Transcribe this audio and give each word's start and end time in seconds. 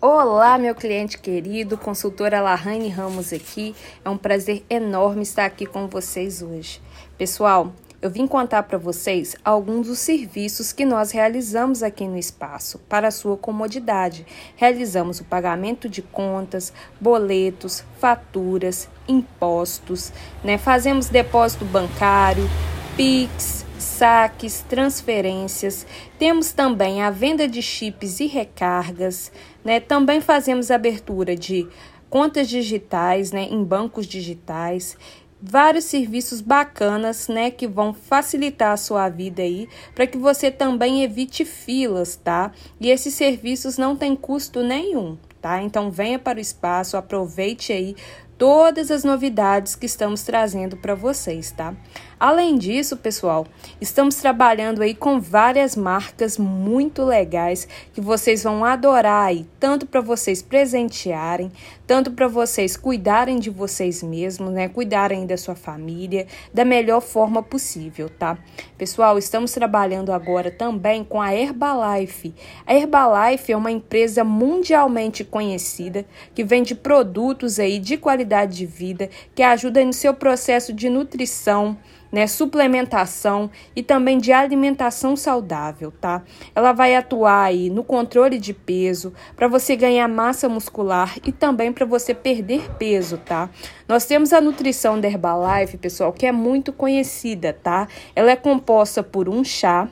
Olá, 0.00 0.56
meu 0.58 0.76
cliente 0.76 1.18
querido, 1.18 1.76
consultora 1.76 2.40
Lahane 2.40 2.88
Ramos 2.88 3.32
aqui. 3.32 3.74
É 4.04 4.08
um 4.08 4.16
prazer 4.16 4.64
enorme 4.70 5.22
estar 5.22 5.44
aqui 5.44 5.66
com 5.66 5.88
vocês 5.88 6.40
hoje. 6.40 6.80
Pessoal, 7.18 7.72
eu 8.00 8.08
vim 8.08 8.24
contar 8.24 8.62
para 8.62 8.78
vocês 8.78 9.34
alguns 9.44 9.88
dos 9.88 9.98
serviços 9.98 10.72
que 10.72 10.84
nós 10.84 11.10
realizamos 11.10 11.82
aqui 11.82 12.06
no 12.06 12.16
espaço 12.16 12.78
para 12.88 13.10
sua 13.10 13.36
comodidade. 13.36 14.24
Realizamos 14.54 15.18
o 15.18 15.24
pagamento 15.24 15.88
de 15.88 16.00
contas, 16.00 16.72
boletos, 17.00 17.82
faturas, 17.98 18.88
impostos, 19.08 20.12
né? 20.44 20.56
Fazemos 20.58 21.08
depósito 21.08 21.64
bancário, 21.64 22.48
Pix, 22.96 23.57
saques, 23.78 24.64
transferências. 24.68 25.86
Temos 26.18 26.52
também 26.52 27.02
a 27.02 27.10
venda 27.10 27.46
de 27.46 27.62
chips 27.62 28.20
e 28.20 28.26
recargas, 28.26 29.32
né? 29.64 29.80
Também 29.80 30.20
fazemos 30.20 30.70
abertura 30.70 31.36
de 31.36 31.68
contas 32.10 32.48
digitais, 32.48 33.32
né, 33.32 33.42
em 33.50 33.62
bancos 33.62 34.06
digitais. 34.06 34.96
Vários 35.40 35.84
serviços 35.84 36.40
bacanas, 36.40 37.28
né, 37.28 37.50
que 37.50 37.68
vão 37.68 37.94
facilitar 37.94 38.72
a 38.72 38.76
sua 38.76 39.08
vida 39.08 39.40
aí, 39.42 39.68
para 39.94 40.06
que 40.06 40.18
você 40.18 40.50
também 40.50 41.04
evite 41.04 41.44
filas, 41.44 42.16
tá? 42.16 42.50
E 42.80 42.90
esses 42.90 43.14
serviços 43.14 43.78
não 43.78 43.94
têm 43.94 44.16
custo 44.16 44.64
nenhum, 44.64 45.16
tá? 45.40 45.62
Então 45.62 45.92
venha 45.92 46.18
para 46.18 46.38
o 46.38 46.40
espaço, 46.40 46.96
aproveite 46.96 47.72
aí 47.72 47.94
todas 48.36 48.90
as 48.90 49.04
novidades 49.04 49.76
que 49.76 49.86
estamos 49.86 50.22
trazendo 50.22 50.76
para 50.76 50.94
vocês, 50.94 51.52
tá? 51.52 51.74
Além 52.20 52.58
disso, 52.58 52.96
pessoal, 52.96 53.46
estamos 53.80 54.16
trabalhando 54.16 54.82
aí 54.82 54.92
com 54.92 55.20
várias 55.20 55.76
marcas 55.76 56.36
muito 56.36 57.04
legais 57.04 57.68
que 57.94 58.00
vocês 58.00 58.42
vão 58.42 58.64
adorar 58.64 59.26
aí, 59.26 59.46
tanto 59.60 59.86
para 59.86 60.00
vocês 60.00 60.42
presentearem, 60.42 61.52
tanto 61.86 62.10
para 62.10 62.26
vocês 62.26 62.76
cuidarem 62.76 63.38
de 63.38 63.50
vocês 63.50 64.02
mesmos, 64.02 64.52
né? 64.52 64.68
Cuidarem 64.68 65.26
da 65.26 65.36
sua 65.36 65.54
família 65.54 66.26
da 66.52 66.64
melhor 66.64 67.00
forma 67.00 67.40
possível, 67.40 68.08
tá? 68.08 68.36
Pessoal, 68.76 69.16
estamos 69.16 69.52
trabalhando 69.52 70.12
agora 70.12 70.50
também 70.50 71.04
com 71.04 71.22
a 71.22 71.32
Herbalife. 71.32 72.34
A 72.66 72.74
Herbalife 72.74 73.52
é 73.52 73.56
uma 73.56 73.70
empresa 73.70 74.24
mundialmente 74.24 75.22
conhecida 75.22 76.04
que 76.34 76.42
vende 76.42 76.74
produtos 76.74 77.60
aí 77.60 77.78
de 77.78 77.96
qualidade 77.96 78.56
de 78.56 78.66
vida 78.66 79.08
que 79.36 79.42
ajuda 79.44 79.84
no 79.84 79.92
seu 79.92 80.12
processo 80.12 80.72
de 80.72 80.88
nutrição 80.88 81.78
né, 82.10 82.26
suplementação 82.26 83.50
e 83.76 83.82
também 83.82 84.18
de 84.18 84.32
alimentação 84.32 85.16
saudável, 85.16 85.92
tá? 85.92 86.22
Ela 86.54 86.72
vai 86.72 86.94
atuar 86.94 87.44
aí 87.44 87.70
no 87.70 87.84
controle 87.84 88.38
de 88.38 88.52
peso, 88.52 89.12
para 89.36 89.48
você 89.48 89.76
ganhar 89.76 90.08
massa 90.08 90.48
muscular 90.48 91.16
e 91.24 91.32
também 91.32 91.72
para 91.72 91.86
você 91.86 92.14
perder 92.14 92.70
peso, 92.78 93.18
tá? 93.18 93.50
Nós 93.86 94.04
temos 94.04 94.32
a 94.32 94.40
nutrição 94.40 95.00
da 95.00 95.08
Herbalife, 95.08 95.76
pessoal, 95.76 96.12
que 96.12 96.26
é 96.26 96.32
muito 96.32 96.72
conhecida, 96.72 97.52
tá? 97.52 97.88
Ela 98.14 98.30
é 98.30 98.36
composta 98.36 99.02
por 99.02 99.28
um 99.28 99.44
chá, 99.44 99.88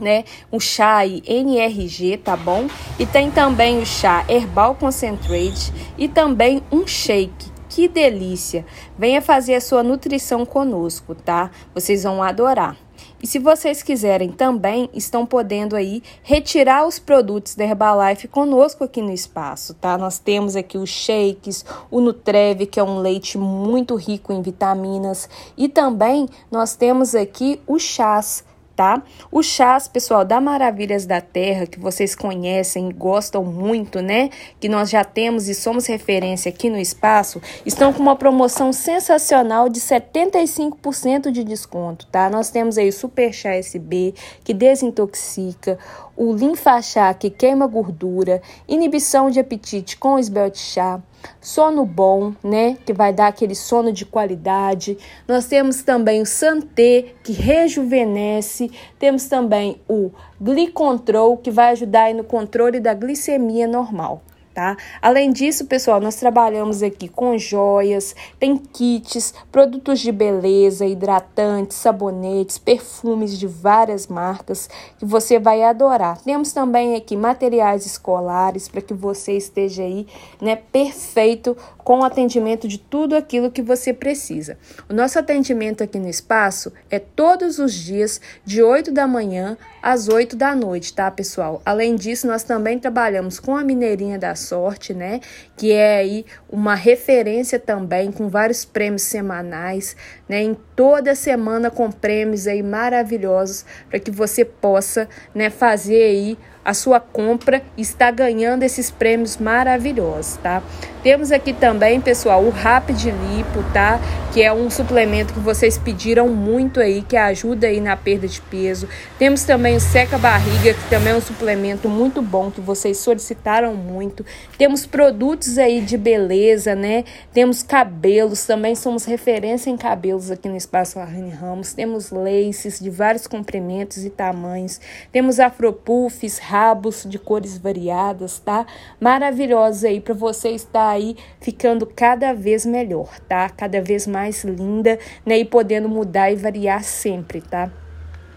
né? 0.00 0.24
O 0.50 0.58
chá 0.58 1.06
NRG, 1.06 2.18
tá 2.18 2.36
bom? 2.36 2.66
E 2.98 3.06
tem 3.06 3.30
também 3.30 3.80
o 3.80 3.86
chá 3.86 4.24
Herbal 4.28 4.74
Concentrate 4.74 5.72
e 5.96 6.08
também 6.08 6.62
um 6.72 6.86
shake 6.86 7.53
que 7.74 7.88
delícia! 7.88 8.64
Venha 8.96 9.20
fazer 9.20 9.56
a 9.56 9.60
sua 9.60 9.82
nutrição 9.82 10.46
conosco, 10.46 11.12
tá? 11.12 11.50
Vocês 11.74 12.04
vão 12.04 12.22
adorar. 12.22 12.76
E 13.20 13.26
se 13.26 13.40
vocês 13.40 13.82
quiserem 13.82 14.30
também, 14.30 14.88
estão 14.94 15.26
podendo 15.26 15.74
aí 15.74 16.00
retirar 16.22 16.86
os 16.86 17.00
produtos 17.00 17.56
da 17.56 17.64
Herbalife 17.64 18.28
conosco 18.28 18.84
aqui 18.84 19.02
no 19.02 19.10
espaço, 19.10 19.74
tá? 19.74 19.98
Nós 19.98 20.20
temos 20.20 20.54
aqui 20.54 20.78
os 20.78 20.88
shakes, 20.88 21.64
o 21.90 22.00
Nutreve, 22.00 22.64
que 22.64 22.78
é 22.78 22.84
um 22.84 23.00
leite 23.00 23.36
muito 23.36 23.96
rico 23.96 24.32
em 24.32 24.40
vitaminas, 24.40 25.28
e 25.56 25.68
também 25.68 26.28
nós 26.52 26.76
temos 26.76 27.12
aqui 27.12 27.60
os 27.66 27.82
chás 27.82 28.44
tá? 28.76 29.02
Os 29.30 29.46
chás, 29.46 29.88
pessoal, 29.88 30.24
da 30.24 30.40
Maravilhas 30.40 31.06
da 31.06 31.20
Terra, 31.20 31.66
que 31.66 31.78
vocês 31.78 32.14
conhecem 32.14 32.90
e 32.90 32.92
gostam 32.92 33.44
muito, 33.44 34.00
né? 34.00 34.30
Que 34.58 34.68
nós 34.68 34.90
já 34.90 35.04
temos 35.04 35.48
e 35.48 35.54
somos 35.54 35.86
referência 35.86 36.48
aqui 36.48 36.68
no 36.68 36.78
espaço, 36.78 37.40
estão 37.64 37.92
com 37.92 38.02
uma 38.02 38.16
promoção 38.16 38.72
sensacional 38.72 39.68
de 39.68 39.80
75% 39.80 41.30
de 41.30 41.44
desconto, 41.44 42.06
tá? 42.06 42.28
Nós 42.28 42.50
temos 42.50 42.78
aí 42.78 42.88
o 42.88 42.92
Super 42.92 43.32
Chá 43.32 43.54
SB, 43.54 44.14
que 44.42 44.52
desintoxica, 44.52 45.78
o 46.16 46.32
linfachá 46.32 47.12
que 47.14 47.30
queima 47.30 47.66
gordura, 47.66 48.42
inibição 48.68 49.30
de 49.30 49.40
apetite 49.40 49.96
com 49.96 50.14
o 50.14 50.18
esbelte 50.18 50.58
chá, 50.58 51.00
sono 51.40 51.84
bom, 51.84 52.32
né, 52.42 52.76
que 52.84 52.92
vai 52.92 53.12
dar 53.12 53.28
aquele 53.28 53.54
sono 53.54 53.92
de 53.92 54.04
qualidade. 54.04 54.96
Nós 55.26 55.46
temos 55.46 55.82
também 55.82 56.22
o 56.22 56.26
Santé, 56.26 57.14
que 57.22 57.32
rejuvenesce. 57.32 58.70
Temos 58.98 59.26
também 59.26 59.80
o 59.88 60.10
Glicontrol, 60.40 61.36
que 61.36 61.50
vai 61.50 61.72
ajudar 61.72 62.12
no 62.14 62.24
controle 62.24 62.80
da 62.80 62.94
glicemia 62.94 63.66
normal 63.66 64.22
tá? 64.54 64.76
Além 65.02 65.32
disso, 65.32 65.66
pessoal, 65.66 66.00
nós 66.00 66.14
trabalhamos 66.14 66.82
aqui 66.82 67.08
com 67.08 67.36
joias, 67.36 68.14
tem 68.38 68.56
kits, 68.56 69.34
produtos 69.50 69.98
de 69.98 70.12
beleza, 70.12 70.86
hidratantes, 70.86 71.76
sabonetes, 71.76 72.56
perfumes 72.56 73.36
de 73.36 73.48
várias 73.48 74.06
marcas 74.06 74.68
que 74.98 75.04
você 75.04 75.38
vai 75.38 75.62
adorar. 75.62 76.18
Temos 76.22 76.52
também 76.52 76.94
aqui 76.94 77.16
materiais 77.16 77.84
escolares 77.84 78.68
para 78.68 78.80
que 78.80 78.94
você 78.94 79.32
esteja 79.32 79.82
aí, 79.82 80.06
né, 80.40 80.56
perfeito 80.56 81.56
com 81.78 82.00
o 82.00 82.04
atendimento 82.04 82.66
de 82.66 82.78
tudo 82.78 83.14
aquilo 83.14 83.50
que 83.50 83.60
você 83.60 83.92
precisa. 83.92 84.56
O 84.88 84.94
nosso 84.94 85.18
atendimento 85.18 85.82
aqui 85.82 85.98
no 85.98 86.08
espaço 86.08 86.72
é 86.90 86.98
todos 86.98 87.58
os 87.58 87.74
dias 87.74 88.20
de 88.44 88.62
8 88.62 88.90
da 88.90 89.06
manhã 89.06 89.58
às 89.82 90.08
8 90.08 90.34
da 90.34 90.54
noite, 90.54 90.94
tá, 90.94 91.10
pessoal? 91.10 91.60
Além 91.64 91.94
disso, 91.94 92.26
nós 92.26 92.42
também 92.42 92.78
trabalhamos 92.78 93.38
com 93.38 93.54
a 93.54 93.62
Mineirinha 93.62 94.18
da 94.18 94.34
Sorte, 94.44 94.94
né? 94.94 95.20
Que 95.56 95.72
é 95.72 95.98
aí 95.98 96.24
uma 96.48 96.74
referência 96.74 97.58
também 97.58 98.12
com 98.12 98.28
vários 98.28 98.64
prêmios 98.64 99.02
semanais, 99.02 99.96
né? 100.28 100.42
Em 100.42 100.54
toda 100.76 101.14
semana 101.14 101.70
com 101.70 101.90
prêmios 101.90 102.46
aí 102.46 102.62
maravilhosos 102.62 103.64
para 103.88 103.98
que 103.98 104.10
você 104.10 104.44
possa, 104.44 105.08
né, 105.34 105.50
fazer 105.50 106.02
aí 106.02 106.38
a 106.64 106.72
sua 106.72 106.98
compra 106.98 107.62
e 107.76 107.82
está 107.82 108.10
ganhando 108.10 108.62
esses 108.62 108.90
prêmios 108.90 109.36
maravilhosos, 109.36 110.38
tá? 110.38 110.62
Temos 111.02 111.30
aqui 111.30 111.52
também, 111.52 112.00
pessoal, 112.00 112.42
o 112.42 112.48
Rapid 112.48 113.04
Lipo, 113.04 113.62
tá? 113.74 114.00
Que 114.32 114.42
é 114.42 114.50
um 114.50 114.70
suplemento 114.70 115.34
que 115.34 115.40
vocês 115.40 115.76
pediram 115.76 116.28
muito 116.28 116.80
aí, 116.80 117.02
que 117.02 117.16
ajuda 117.16 117.66
aí 117.66 117.78
na 117.78 117.94
perda 117.94 118.26
de 118.26 118.40
peso. 118.40 118.88
Temos 119.18 119.44
também 119.44 119.76
o 119.76 119.80
Seca 119.80 120.16
Barriga, 120.16 120.72
que 120.72 120.88
também 120.88 121.12
é 121.12 121.16
um 121.16 121.20
suplemento 121.20 121.90
muito 121.90 122.22
bom, 122.22 122.50
que 122.50 122.62
vocês 122.62 122.96
solicitaram 122.96 123.74
muito. 123.74 124.24
Temos 124.56 124.86
produtos 124.86 125.58
aí 125.58 125.80
de 125.80 125.96
beleza, 125.96 126.74
né? 126.76 127.04
Temos 127.32 127.62
cabelos, 127.62 128.46
também 128.46 128.74
somos 128.76 129.04
referência 129.04 129.68
em 129.68 129.76
cabelos 129.76 130.30
aqui 130.30 130.48
no 130.48 130.56
Espaço 130.56 130.98
Larrine 130.98 131.30
Ramos. 131.30 131.74
Temos 131.74 132.10
laces 132.10 132.78
de 132.78 132.88
vários 132.88 133.26
comprimentos 133.26 134.04
e 134.04 134.10
tamanhos. 134.10 134.80
Temos 135.10 135.40
afropuffs, 135.40 136.38
rabos 136.38 137.04
de 137.04 137.18
cores 137.18 137.58
variadas, 137.58 138.38
tá? 138.38 138.64
Maravilhosos 139.00 139.84
aí 139.84 140.00
para 140.00 140.14
você 140.14 140.50
estar 140.50 140.88
aí 140.88 141.16
ficando 141.40 141.84
cada 141.84 142.32
vez 142.32 142.64
melhor, 142.64 143.18
tá? 143.28 143.50
Cada 143.50 143.82
vez 143.82 144.06
mais 144.06 144.44
linda, 144.44 144.98
né? 145.26 145.38
E 145.38 145.44
podendo 145.44 145.88
mudar 145.88 146.30
e 146.30 146.36
variar 146.36 146.84
sempre, 146.84 147.40
tá? 147.40 147.70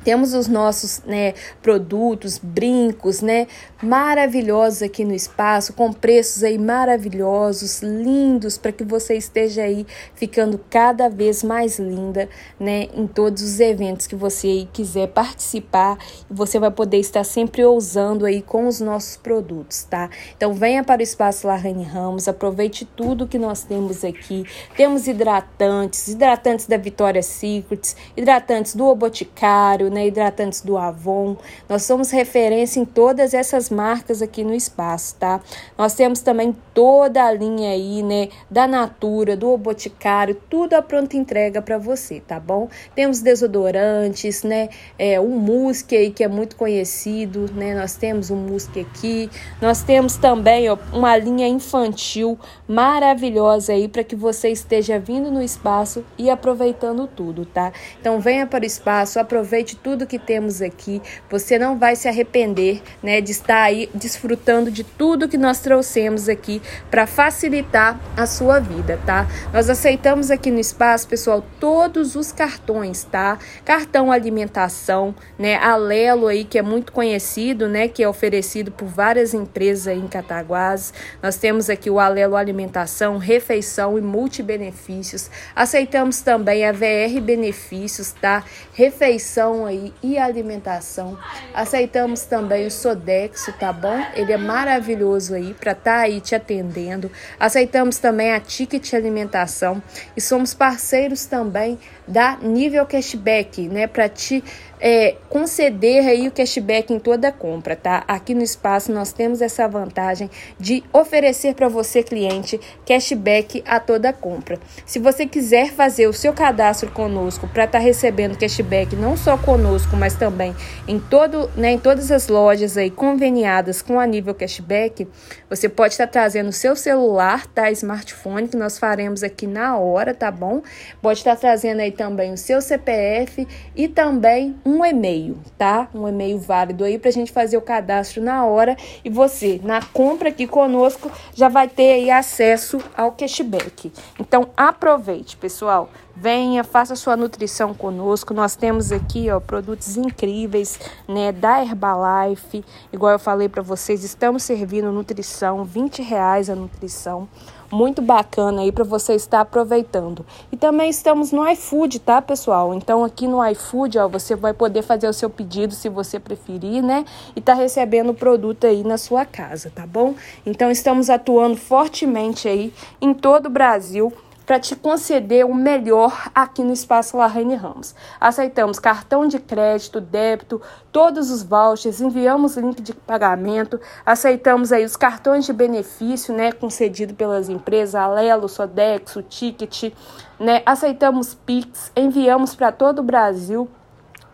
Temos 0.07 0.33
os 0.33 0.47
nossos 0.47 1.01
né, 1.05 1.33
produtos, 1.61 2.39
brincos, 2.41 3.19
né, 3.19 3.45
maravilhosos 3.83 4.81
aqui 4.81 5.03
no 5.03 5.13
espaço, 5.13 5.73
com 5.73 5.91
preços 5.91 6.45
aí 6.45 6.57
maravilhosos, 6.57 7.81
lindos, 7.81 8.57
para 8.57 8.71
que 8.71 8.85
você 8.85 9.17
esteja 9.17 9.63
aí 9.63 9.85
ficando 10.15 10.57
cada 10.69 11.09
vez 11.09 11.43
mais 11.43 11.77
linda, 11.77 12.29
né, 12.57 12.87
em 12.93 13.05
todos 13.05 13.43
os 13.43 13.59
eventos 13.59 14.07
que 14.07 14.15
você 14.15 14.65
quiser 14.71 15.09
participar, 15.09 15.97
você 16.29 16.57
vai 16.57 16.71
poder 16.71 16.99
estar 16.99 17.25
sempre 17.25 17.65
ousando 17.65 18.25
aí 18.25 18.41
com 18.41 18.65
os 18.65 18.79
nossos 18.79 19.17
produtos, 19.17 19.83
tá? 19.83 20.09
Então 20.37 20.53
venha 20.53 20.85
para 20.85 21.01
o 21.01 21.03
espaço 21.03 21.47
Larraine 21.47 21.83
Ramos, 21.83 22.29
aproveite 22.29 22.85
tudo 22.85 23.27
que 23.27 23.37
nós 23.37 23.63
temos 23.63 24.05
aqui. 24.05 24.45
Temos 24.77 25.05
hidratantes, 25.05 26.07
hidratantes 26.07 26.65
da 26.65 26.77
Vitória 26.77 27.21
Secrets, 27.21 27.93
hidratantes 28.15 28.73
do 28.73 28.85
O 28.85 28.95
Boticário, 28.95 29.89
né, 29.89 29.96
hidratantes 30.05 30.61
do 30.61 30.77
Avon. 30.77 31.35
Nós 31.67 31.83
somos 31.83 32.11
referência 32.11 32.79
em 32.79 32.85
todas 32.85 33.33
essas 33.33 33.69
marcas 33.69 34.21
aqui 34.21 34.43
no 34.43 34.53
espaço, 34.53 35.15
tá? 35.15 35.41
Nós 35.77 35.93
temos 35.93 36.19
também 36.19 36.55
toda 36.73 37.23
a 37.23 37.31
linha 37.31 37.71
aí, 37.71 38.03
né, 38.03 38.29
da 38.49 38.67
Natura, 38.67 39.35
do 39.35 39.57
Boticário, 39.57 40.35
tudo 40.49 40.73
a 40.73 40.81
pronta 40.81 41.17
entrega 41.17 41.61
para 41.61 41.77
você, 41.77 42.19
tá 42.19 42.39
bom? 42.39 42.69
Temos 42.93 43.21
desodorantes, 43.21 44.43
né, 44.43 44.69
é, 44.99 45.19
o 45.19 45.29
Musk 45.29 45.93
aí 45.93 46.11
que 46.11 46.23
é 46.23 46.27
muito 46.27 46.55
conhecido, 46.55 47.49
né? 47.53 47.73
Nós 47.73 47.95
temos 47.95 48.29
o 48.29 48.35
Musk 48.35 48.77
aqui. 48.77 49.29
Nós 49.61 49.81
temos 49.81 50.17
também, 50.17 50.69
ó, 50.69 50.77
uma 50.91 51.17
linha 51.17 51.47
infantil 51.47 52.37
maravilhosa 52.67 53.73
aí 53.73 53.87
para 53.87 54.03
que 54.03 54.15
você 54.15 54.49
esteja 54.49 54.99
vindo 54.99 55.31
no 55.31 55.41
espaço 55.41 56.03
e 56.17 56.29
aproveitando 56.29 57.07
tudo, 57.07 57.45
tá? 57.45 57.71
Então 57.99 58.19
venha 58.19 58.45
para 58.45 58.63
o 58.63 58.67
espaço, 58.67 59.19
aproveite 59.19 59.75
tudo 59.87 60.05
que 60.05 60.19
temos 60.19 60.61
aqui. 60.61 61.01
Você 61.29 61.57
não 61.57 61.79
vai 61.79 61.95
se 61.95 62.09
arrepender, 62.09 62.81
né, 63.01 63.21
de 63.21 63.31
estar 63.31 63.61
aí 63.61 63.89
desfrutando 63.93 64.69
de 64.69 64.83
tudo 64.83 65.29
que 65.29 65.37
nós 65.37 65.61
trouxemos 65.61 66.27
aqui 66.27 66.61
para 66.91 67.07
facilitar 67.07 67.97
a 68.17 68.25
sua 68.25 68.59
vida, 68.59 68.99
tá? 69.05 69.25
Nós 69.53 69.69
aceitamos 69.69 70.29
aqui 70.29 70.51
no 70.51 70.59
espaço, 70.59 71.07
pessoal, 71.07 71.41
todos 71.57 72.17
os 72.17 72.33
cartões, 72.33 73.05
tá? 73.05 73.39
Cartão 73.63 74.11
alimentação, 74.11 75.15
né? 75.39 75.55
Alelo 75.55 76.27
aí 76.27 76.43
que 76.43 76.57
é 76.57 76.61
muito 76.61 76.91
conhecido, 76.91 77.69
né, 77.69 77.87
que 77.87 78.03
é 78.03 78.09
oferecido 78.09 78.69
por 78.69 78.89
várias 78.89 79.33
empresas 79.33 79.87
aí 79.87 79.99
em 79.99 80.07
Cataguases. 80.09 80.93
Nós 81.23 81.37
temos 81.37 81.69
aqui 81.69 81.89
o 81.89 81.97
Alelo 81.97 82.35
Alimentação, 82.35 83.17
Refeição 83.17 83.97
e 83.97 84.01
Multibenefícios. 84.01 85.31
Aceitamos 85.55 86.19
também 86.19 86.65
a 86.65 86.73
VR 86.73 87.21
Benefícios, 87.23 88.11
tá? 88.11 88.43
Refeição 88.73 89.65
aí 89.65 89.76
e 90.01 90.17
alimentação. 90.17 91.17
Aceitamos 91.53 92.21
também 92.21 92.65
o 92.65 92.71
Sodexo, 92.71 93.51
tá 93.53 93.71
bom? 93.71 94.05
Ele 94.15 94.33
é 94.33 94.37
maravilhoso 94.37 95.35
aí 95.35 95.53
para 95.53 95.71
estar 95.71 95.97
tá 95.97 95.99
aí 96.01 96.21
te 96.21 96.35
atendendo. 96.35 97.11
Aceitamos 97.39 97.97
também 97.97 98.31
a 98.31 98.39
Ticket 98.39 98.93
Alimentação 98.93 99.81
e 100.15 100.21
somos 100.21 100.53
parceiros 100.53 101.25
também 101.25 101.79
da 102.07 102.37
Nível 102.37 102.85
Cashback, 102.85 103.67
né, 103.67 103.85
para 103.85 104.07
te 104.07 104.43
é, 104.79 105.15
conceder 105.29 106.05
aí 106.07 106.27
o 106.27 106.31
cashback 106.31 106.93
em 106.93 106.99
toda 106.99 107.31
compra, 107.31 107.75
tá? 107.75 108.03
Aqui 108.07 108.33
no 108.33 108.43
espaço 108.43 108.91
nós 108.91 109.11
temos 109.11 109.41
essa 109.41 109.67
vantagem 109.67 110.29
de 110.59 110.83
oferecer 110.93 111.55
para 111.55 111.67
você 111.67 112.03
cliente 112.03 112.59
cashback 112.85 113.63
a 113.65 113.79
toda 113.79 114.13
compra. 114.13 114.59
Se 114.85 114.99
você 114.99 115.25
quiser 115.25 115.71
fazer 115.71 116.07
o 116.07 116.13
seu 116.13 116.33
cadastro 116.33 116.91
conosco 116.91 117.47
para 117.47 117.65
estar 117.65 117.79
tá 117.79 117.83
recebendo 117.83 118.37
cashback 118.37 118.95
não 118.95 119.17
só 119.17 119.37
conosco, 119.37 119.95
mas 119.95 120.15
também 120.15 120.55
em 120.87 120.99
todo, 120.99 121.49
né, 121.55 121.71
em 121.71 121.79
todas 121.79 122.11
as 122.11 122.27
lojas 122.27 122.77
aí 122.77 122.91
conveniadas 122.91 123.81
com 123.81 123.99
a 123.99 124.05
nível 124.05 124.35
cashback, 124.35 125.07
você 125.49 125.67
pode 125.67 125.93
estar 125.93 126.07
tá 126.07 126.13
trazendo 126.13 126.49
o 126.49 126.53
seu 126.53 126.75
celular, 126.75 127.47
tá? 127.47 127.71
Smartphone 127.71 128.47
que 128.47 128.57
nós 128.57 128.77
faremos 128.77 129.23
aqui 129.23 129.47
na 129.47 129.77
hora, 129.77 130.13
tá 130.13 130.29
bom? 130.29 130.61
Pode 131.01 131.19
estar 131.19 131.35
tá 131.35 131.41
trazendo 131.41 131.79
aí 131.79 131.91
também 131.91 132.31
o 132.33 132.37
seu 132.37 132.61
CPF 132.61 133.47
e 133.75 133.87
também 133.87 134.55
um 134.67 134.83
e-mail, 134.83 135.37
tá? 135.57 135.87
Um 135.95 136.07
e-mail 136.07 136.37
válido 136.37 136.83
aí 136.83 136.99
para 136.99 137.07
a 137.09 137.13
gente 137.13 137.31
fazer 137.31 137.55
o 137.55 137.61
cadastro 137.61 138.21
na 138.21 138.45
hora 138.45 138.75
e 139.03 139.09
você, 139.09 139.61
na 139.63 139.81
compra 139.81 140.27
aqui 140.27 140.45
conosco, 140.45 141.09
já 141.33 141.47
vai 141.47 141.69
ter 141.69 141.93
aí 141.93 142.11
acesso 142.11 142.77
ao 142.95 143.13
cashback. 143.13 143.93
Então 144.19 144.49
aproveite, 144.57 145.37
pessoal. 145.37 145.89
Venha, 146.13 146.63
faça 146.63 146.95
sua 146.95 147.15
nutrição 147.15 147.73
conosco. 147.73 148.33
Nós 148.33 148.55
temos 148.55 148.91
aqui, 148.91 149.29
ó, 149.29 149.39
produtos 149.39 149.95
incríveis, 149.95 150.79
né, 151.07 151.31
da 151.31 151.61
Herbalife. 151.63 152.65
Igual 152.91 153.13
eu 153.13 153.19
falei 153.19 153.47
para 153.47 153.61
vocês, 153.61 154.03
estamos 154.03 154.43
servindo 154.43 154.91
nutrição, 154.91 155.63
20 155.63 156.01
reais 156.01 156.49
a 156.49 156.55
nutrição 156.55 157.29
muito 157.71 158.01
bacana 158.01 158.61
aí 158.61 158.71
para 158.71 158.83
você 158.83 159.13
estar 159.13 159.41
aproveitando. 159.41 160.25
E 160.51 160.57
também 160.57 160.89
estamos 160.89 161.31
no 161.31 161.47
iFood, 161.49 161.99
tá, 161.99 162.21
pessoal? 162.21 162.73
Então 162.73 163.03
aqui 163.03 163.27
no 163.27 163.45
iFood, 163.49 163.97
ó, 163.99 164.07
você 164.07 164.35
vai 164.35 164.53
poder 164.53 164.81
fazer 164.81 165.07
o 165.07 165.13
seu 165.13 165.29
pedido 165.29 165.73
se 165.73 165.89
você 165.89 166.19
preferir, 166.19 166.83
né? 166.83 167.05
E 167.35 167.41
tá 167.41 167.53
recebendo 167.53 168.09
o 168.09 168.13
produto 168.13 168.65
aí 168.65 168.83
na 168.83 168.97
sua 168.97 169.25
casa, 169.25 169.71
tá 169.73 169.85
bom? 169.85 170.15
Então 170.45 170.71
estamos 170.71 171.09
atuando 171.09 171.57
fortemente 171.57 172.47
aí 172.47 172.73
em 173.01 173.13
todo 173.13 173.47
o 173.47 173.49
Brasil 173.49 174.13
para 174.47 174.61
te 174.61 174.77
conceder 174.77 175.45
o 175.45 175.53
melhor 175.53 176.31
aqui 176.33 176.63
no 176.63 176.71
Espaço 176.71 177.17
Larraine 177.17 177.53
Ramos. 177.53 177.93
Aceitamos 178.17 178.79
cartão 178.79 179.27
de 179.27 179.39
crédito, 179.39 179.99
débito, 179.99 180.61
todos 180.89 181.29
os 181.29 181.43
vouchers, 181.43 181.99
enviamos 181.99 182.55
link 182.55 182.81
de 182.81 182.93
pagamento, 182.93 183.77
aceitamos 184.05 184.71
aí 184.71 184.85
os 184.85 184.95
cartões 184.95 185.45
de 185.45 185.51
benefício, 185.51 186.33
né, 186.33 186.53
concedido 186.53 187.13
pelas 187.13 187.49
empresas 187.49 187.95
Alelo, 187.95 188.47
Sodexo, 188.47 189.21
Ticket, 189.21 189.91
né? 190.39 190.61
Aceitamos 190.65 191.33
Pix, 191.33 191.91
enviamos 191.93 192.55
para 192.55 192.71
todo 192.71 192.99
o 192.99 193.03
Brasil 193.03 193.67